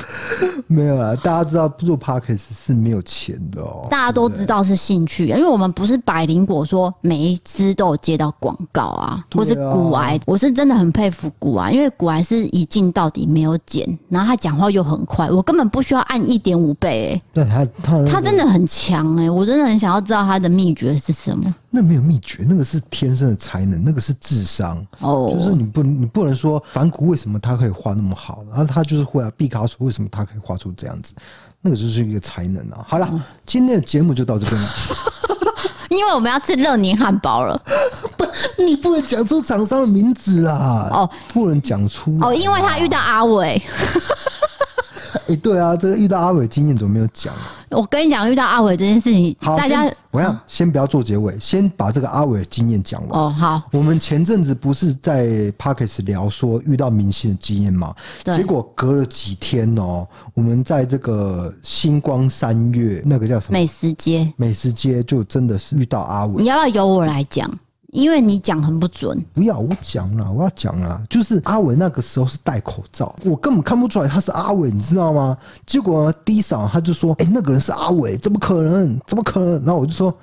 [0.67, 3.87] 没有啊，大家知道做 podcast 是没有钱的哦。
[3.91, 10.19] 大家都知道是兴趣，因为我们不是百灵果，说每一支都有接到广告啊，或是古癌。
[10.27, 17.23] 我是真的很佩服古癌，因为古癌是一镜到底没有剪，然后他讲话又很快，我根本不需要按一点五倍哎。
[17.33, 21.55] 对他他他真的很强哎，我真的很想要知道他的秘诀是什么。
[21.79, 25.33] 那没有秘诀，那个是天生的才能，那个是智商哦。
[25.33, 31.13] 就是你不你不能说梵谷为什么他可以画那么好，然后他就是会啊，毕卡索为什么他可以画出这样子，
[31.61, 32.85] 那个就是一个才能啊。
[32.85, 34.69] 好了，嗯、今天的节目就到这边了，
[35.91, 37.63] 因为我们要吃热年汉堡了。
[38.19, 38.27] 不，
[38.61, 40.89] 你不能讲出厂商的名字啦。
[40.93, 43.63] 哦，不能讲出哦，因为他遇到阿伟。
[45.15, 47.35] 哎，欸、对啊，这个遇到阿伟经验怎么没有讲？
[47.71, 53.21] 我跟你讲，遇到阿伟这件事情，好大家我想先不要做结尾，先把这个阿伟的经验讲完。
[53.21, 53.63] 哦，好。
[53.73, 55.27] 我们前阵子不是在
[55.59, 57.95] Podcast 聊说遇到明星的经验吗？
[58.25, 58.37] 对。
[58.37, 66.43] 结果隔了几天哦，我们在这个星光三月那个叫什么美食街，美食街就真的是遇到阿伟。
[66.43, 67.51] 你要不要由我来讲？
[67.93, 75.37] 因为你讲很不准，不要我讲了，我要讲了，就是阿伟那个时候是戴口罩，我根本看不出来他是阿伟，你知道吗？
[75.65, 79.01] 结果第一扫他就说：“哎、那个人是阿伟，怎么可能？
[79.07, 80.15] 怎么可能？”然后我就说：“、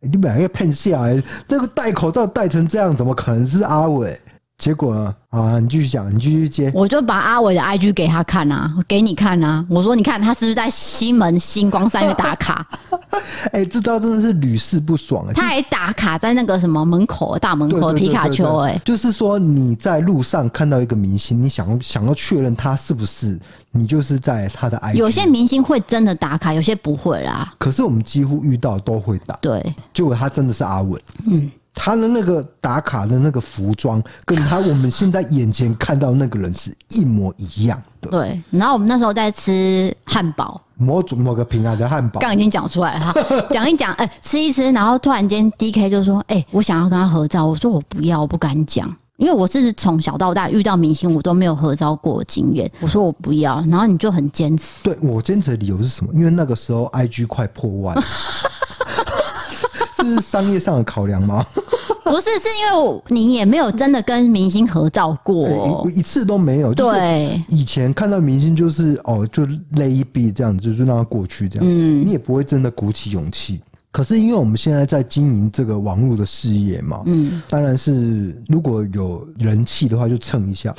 [0.00, 4.20] 你们两个骗下来，那个戴口罩戴成这样，怎么可能是阿伟？”
[4.56, 5.14] 结果呢？
[5.30, 6.70] 啊，你继续讲，你继续接。
[6.72, 9.66] 我就把阿伟的 IG 给他看啊，给你看啊。
[9.68, 12.64] 我说，你看他是不是在西门星光三月打卡？
[13.50, 15.32] 哎、欸，这招真的是屡试不爽啊！
[15.34, 23.38] 他还打卡在那个什么门口大门口的皮卡丘、欸，哎，就是说你在路上看到一个明星，你想想要确认他是不是
[23.72, 24.94] 你，就是在他的 IG。
[24.94, 27.52] 有些明星会真的打卡，有些不会啦。
[27.58, 29.36] 可是我们几乎遇到都会打。
[29.42, 29.60] 对，
[29.92, 31.02] 结果他真的是阿伟。
[31.26, 31.50] 嗯。
[31.74, 38.10] 他的那个打卡的那个服装，跟他我们现在眼前看到那个人是一模一样的。
[38.10, 43.14] 对，然后我们那时候在吃汉堡，某种某个品牌的汉堡，刚已经讲出来了哈，
[43.50, 54.84] 讲一讲，哎、欸，吃一吃，然后突然间 D K 就说：“哎、欸，我想要跟他合照。”我说：“我不要，我不敢讲，因为我是从小到大遇到明星，我都没有合照过的经验。”我说：“我不要。”然后你就很坚持。
[54.84, 56.12] 对，我坚持的理由是什么？
[56.14, 58.02] 因为那个时候 I G 快破万，这
[59.96, 61.44] 是商业上的考量吗？
[62.04, 66.74] 不是，是因为你也没有真的跟明星合照过，欸、一次都没有。
[66.74, 71.66] 对，以前看到明星就是哦，就勒一笔这样子，就是让他过去这样。
[71.66, 73.60] 嗯，你也不会真的鼓起勇气。
[73.94, 80.74] 可是因为我们现在在经营这个网络的事业嘛，嗯，当然是如果有人气的话就蹭一下，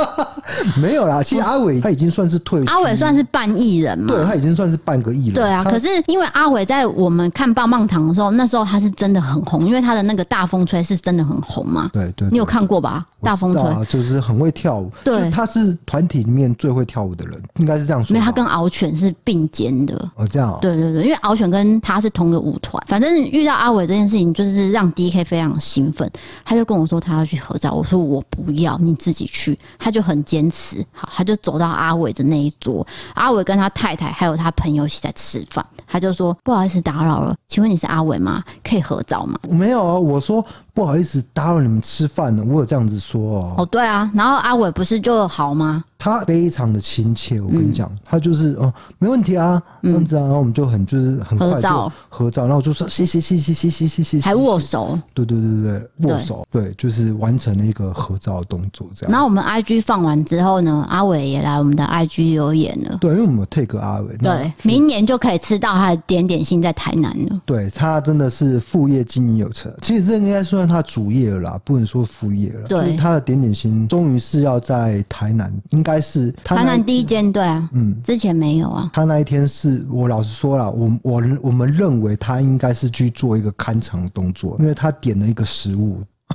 [0.78, 1.22] 没有啦。
[1.22, 5.34] 其实阿伟他已经算是退，阿伟算是半艺人嘛，对，他已经算是半个艺人。
[5.34, 11.88] 对啊，可是因为阿伟在我们看棒棒糖的时候，那时候他是真的很红，因为他的那个大风吹是真的很红嘛。
[11.94, 13.06] 对，对对，你有看过吧？
[13.22, 18.14] 大风吹就是很会跳舞，对，他是团体里面最会跳舞的人，应该是这样说。
[18.14, 20.58] 因为他跟敖犬是并肩的哦，这样。
[20.60, 23.14] 对对对，因为敖犬跟他是同个舞团，反正。
[23.24, 26.10] 遇到阿伟这件事情，就是让 DK 非常兴奋，
[26.44, 29.58] 他就跟我说他要去合照，我说我不要，你自己去。
[29.78, 38.42] 他就很坚持，好，他就走到阿伟的那一桌，阿伟跟他太太还有他朋友一起在吃饭，他就说不好意思打扰了，请问你是阿伟吗？
[38.62, 39.38] 可以合照吗？
[39.48, 40.44] 没有啊，我说
[40.74, 43.54] 不好意思打扰你们吃饭了，我有这样子说哦。
[43.58, 45.84] 哦，对啊，然后阿伟不是就好吗？
[45.96, 47.40] 他非常的亲切。
[47.40, 59.12] 我跟你讲，他就是哦，没问题啊，这样子啊，然后我们就很就是很快就合照，然后就说谢谢谢谢谢谢谢谢，还握手，对对对对握手，对，就是完成了一个合照的动作这样。
[59.12, 62.98] 然后我们 IG 放完之后呢，阿伟也来我们的 IG 留言了。
[63.00, 67.40] 对，因为我们 take 阿伟，对，明年就可以吃到他的点点心在台南了。
[67.46, 72.66] 对，他真的是副业经营有成，其实这应该算他主业了啦，不能说副业了。
[72.66, 78.90] 对，他的点点心终于是要在台南，应该是台南第一间，对啊，嗯，之前没有啊。
[78.94, 86.00] 他那一天是我老实说了，我我我们认为他应该是去做一个看场的动作，因为他点了一个食物。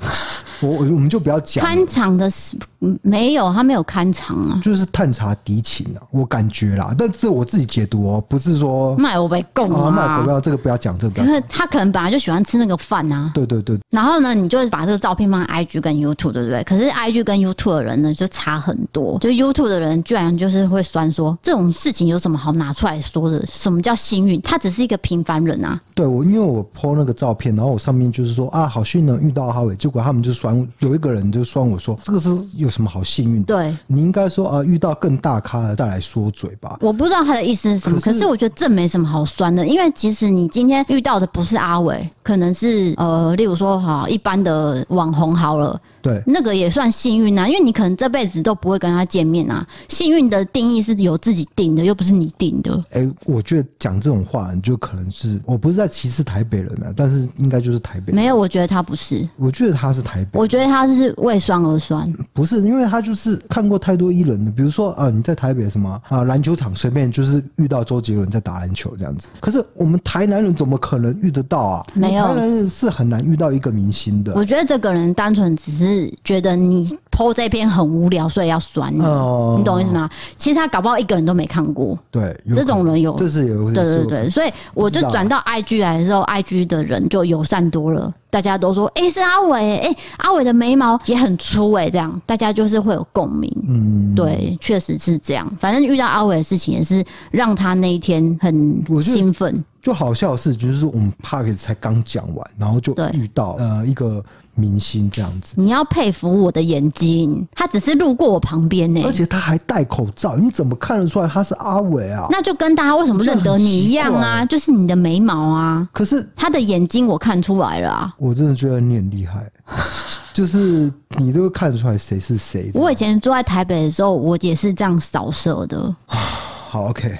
[0.62, 2.56] 我我们就不要讲看场的是
[3.02, 16.62] 没有，他没有看场啊，就是探查敌情啊，我感觉啦，但是我自己解读哦，不是说卖我被供啊，卖不要这个不要讲，这个因为他可能本来就喜欢吃那个饭啊，对对对，然后呢，你就把这个照片放在 IG 跟 YouTube 对不对？
[16.64, 23.44] 可是 IG 跟 YouTube 的人呢就差很多，就 YouTube 的人居然就是会酸说这种事情有什么好拿出来说的？
[23.46, 24.40] 什么叫幸运？
[24.42, 25.80] 他只是一个平凡人啊。
[25.94, 30.49] 对我，因为我 po 那个照片，然后我上面就是说啊，好幸运能遇到哈维，结果他们就酸。
[30.78, 33.54] 有一个人就说我说，这个是有什么好幸运的？
[33.54, 36.78] 对，你应该说啊，遇到更大咖的再来说嘴吧。
[36.80, 45.80] 我不知道他的意思是什么，可是，可是我觉得这没什么好酸的，因为其实你今天遇到的不是阿伟，可能是呃，例如说哈，一般的网红好了。
[46.02, 49.66] 对，那个也算幸运啊，因为你可能这辈子都不会跟他见面啊。
[49.88, 52.76] 幸运的定义是由自己定的，又不是你定的。
[52.90, 58.16] 哎、欸，我觉得讲这种话，你就可能是我不是在歧视台北人啊，但是应该就是台北人。
[58.16, 59.28] 没有，我觉得他不是。
[59.36, 60.38] 我觉得他是台北。
[60.38, 62.10] 我觉得他是为酸而酸。
[62.32, 69.28] 不是，因为他就是看过太多艺人的，比如说啊，你在台北什么啊篮球场随便就是遇到周杰伦在打篮球这样子。
[69.40, 71.86] 可是我们台南人怎么可能遇得到啊？
[71.92, 74.32] 没有，台南人是很难遇到一个明星的。
[74.34, 75.89] 我觉得这个人单纯只是。
[75.90, 80.08] 是觉得你 po 这篇很无聊，所以要酸你，哦、你懂我意思吗？
[80.38, 81.98] 其实他搞不好一个人都没看过。
[82.10, 93.50] 对，这种人有，这是有，对对对，所以我就转到 IG 来的时候，IG 的人就友善多了，大家都说，哎、欸，是阿伟，哎、欸，阿伟的眉毛也很粗，哎，这样大家就是会有共鸣。
[93.68, 95.46] 嗯，对，确实是这样。
[95.58, 99.64] 反正遇到阿伟的事情也是让他那一天很兴奋。
[99.82, 104.24] 就好笑的是，就是我们 Podcast 才刚讲完，然后就遇到呃一个。
[104.54, 112.26] 明星这样子，你要佩服我的眼睛，他只是路过我旁边呢，而且他还戴口罩，你怎么看得出来他是阿伟啊？
[112.30, 115.88] 那就跟大家为什么认得你一样啊，就是你的眉毛啊。
[115.92, 119.50] 可是他的眼睛我看出来了啊，我真的觉得你很厉害，
[120.34, 122.70] 就是你都看得出来谁是谁。
[122.74, 125.94] 我以前住在台北的时候，我也是这样扫射的。
[126.06, 127.16] 好，OK，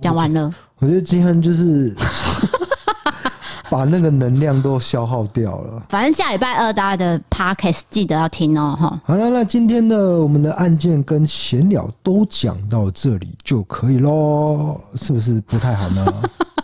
[0.00, 0.52] 讲完了。
[0.78, 1.94] 我觉得今天就是。
[3.72, 5.82] 把那个能量都消耗掉了。
[5.88, 9.00] 反正下礼拜二大家的 podcast 记得要听哦，哈。
[9.02, 16.04] 好了，那今天的我们的案件跟闲聊都讲到这里就可以喽，是不是不太好呢？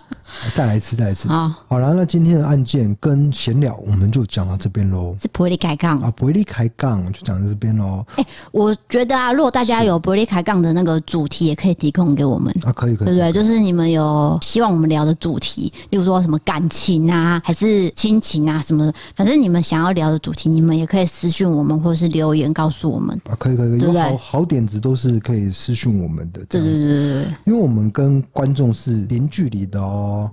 [0.54, 1.28] 再来一次，再来一次。
[1.28, 5.16] 好，好了，那今天的案件跟闲聊，我们就讲到这边喽。
[5.20, 8.04] 是伯利开杠啊，伯利开杠就讲到这边喽。
[8.16, 13.32] 哎，我觉得啊，如果大家有伯利开杠的那个主题，也可以提供给我们啊，可以，可以，对不对？
[13.32, 30.27] 就是你们有希望我们聊的主题，例如说什么感情啊，还是亲情啊什么的，反正你们想要聊的主题，你们也可以私讯我们，或者是留言告诉我们啊，可以，可以，可以，有好好点子都是可以私讯我们的，对对对对对，因为我们跟观众是零距离的哦。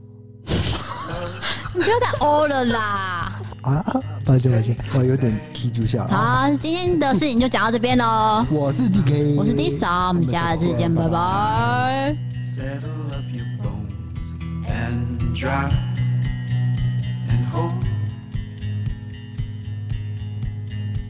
[1.76, 3.32] 你不要再哦了啦。
[3.64, 3.84] 啊
[4.24, 6.08] 抱歉抱歉我有点 k 住下了。
[6.10, 12.16] 好今天的事情就讲到这边喽我是 dk 我是 D 莎，我们下次见拜拜。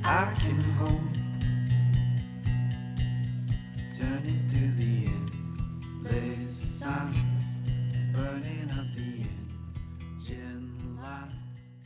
[0.07, 1.01] I can hope.
[3.97, 4.95] Turning through the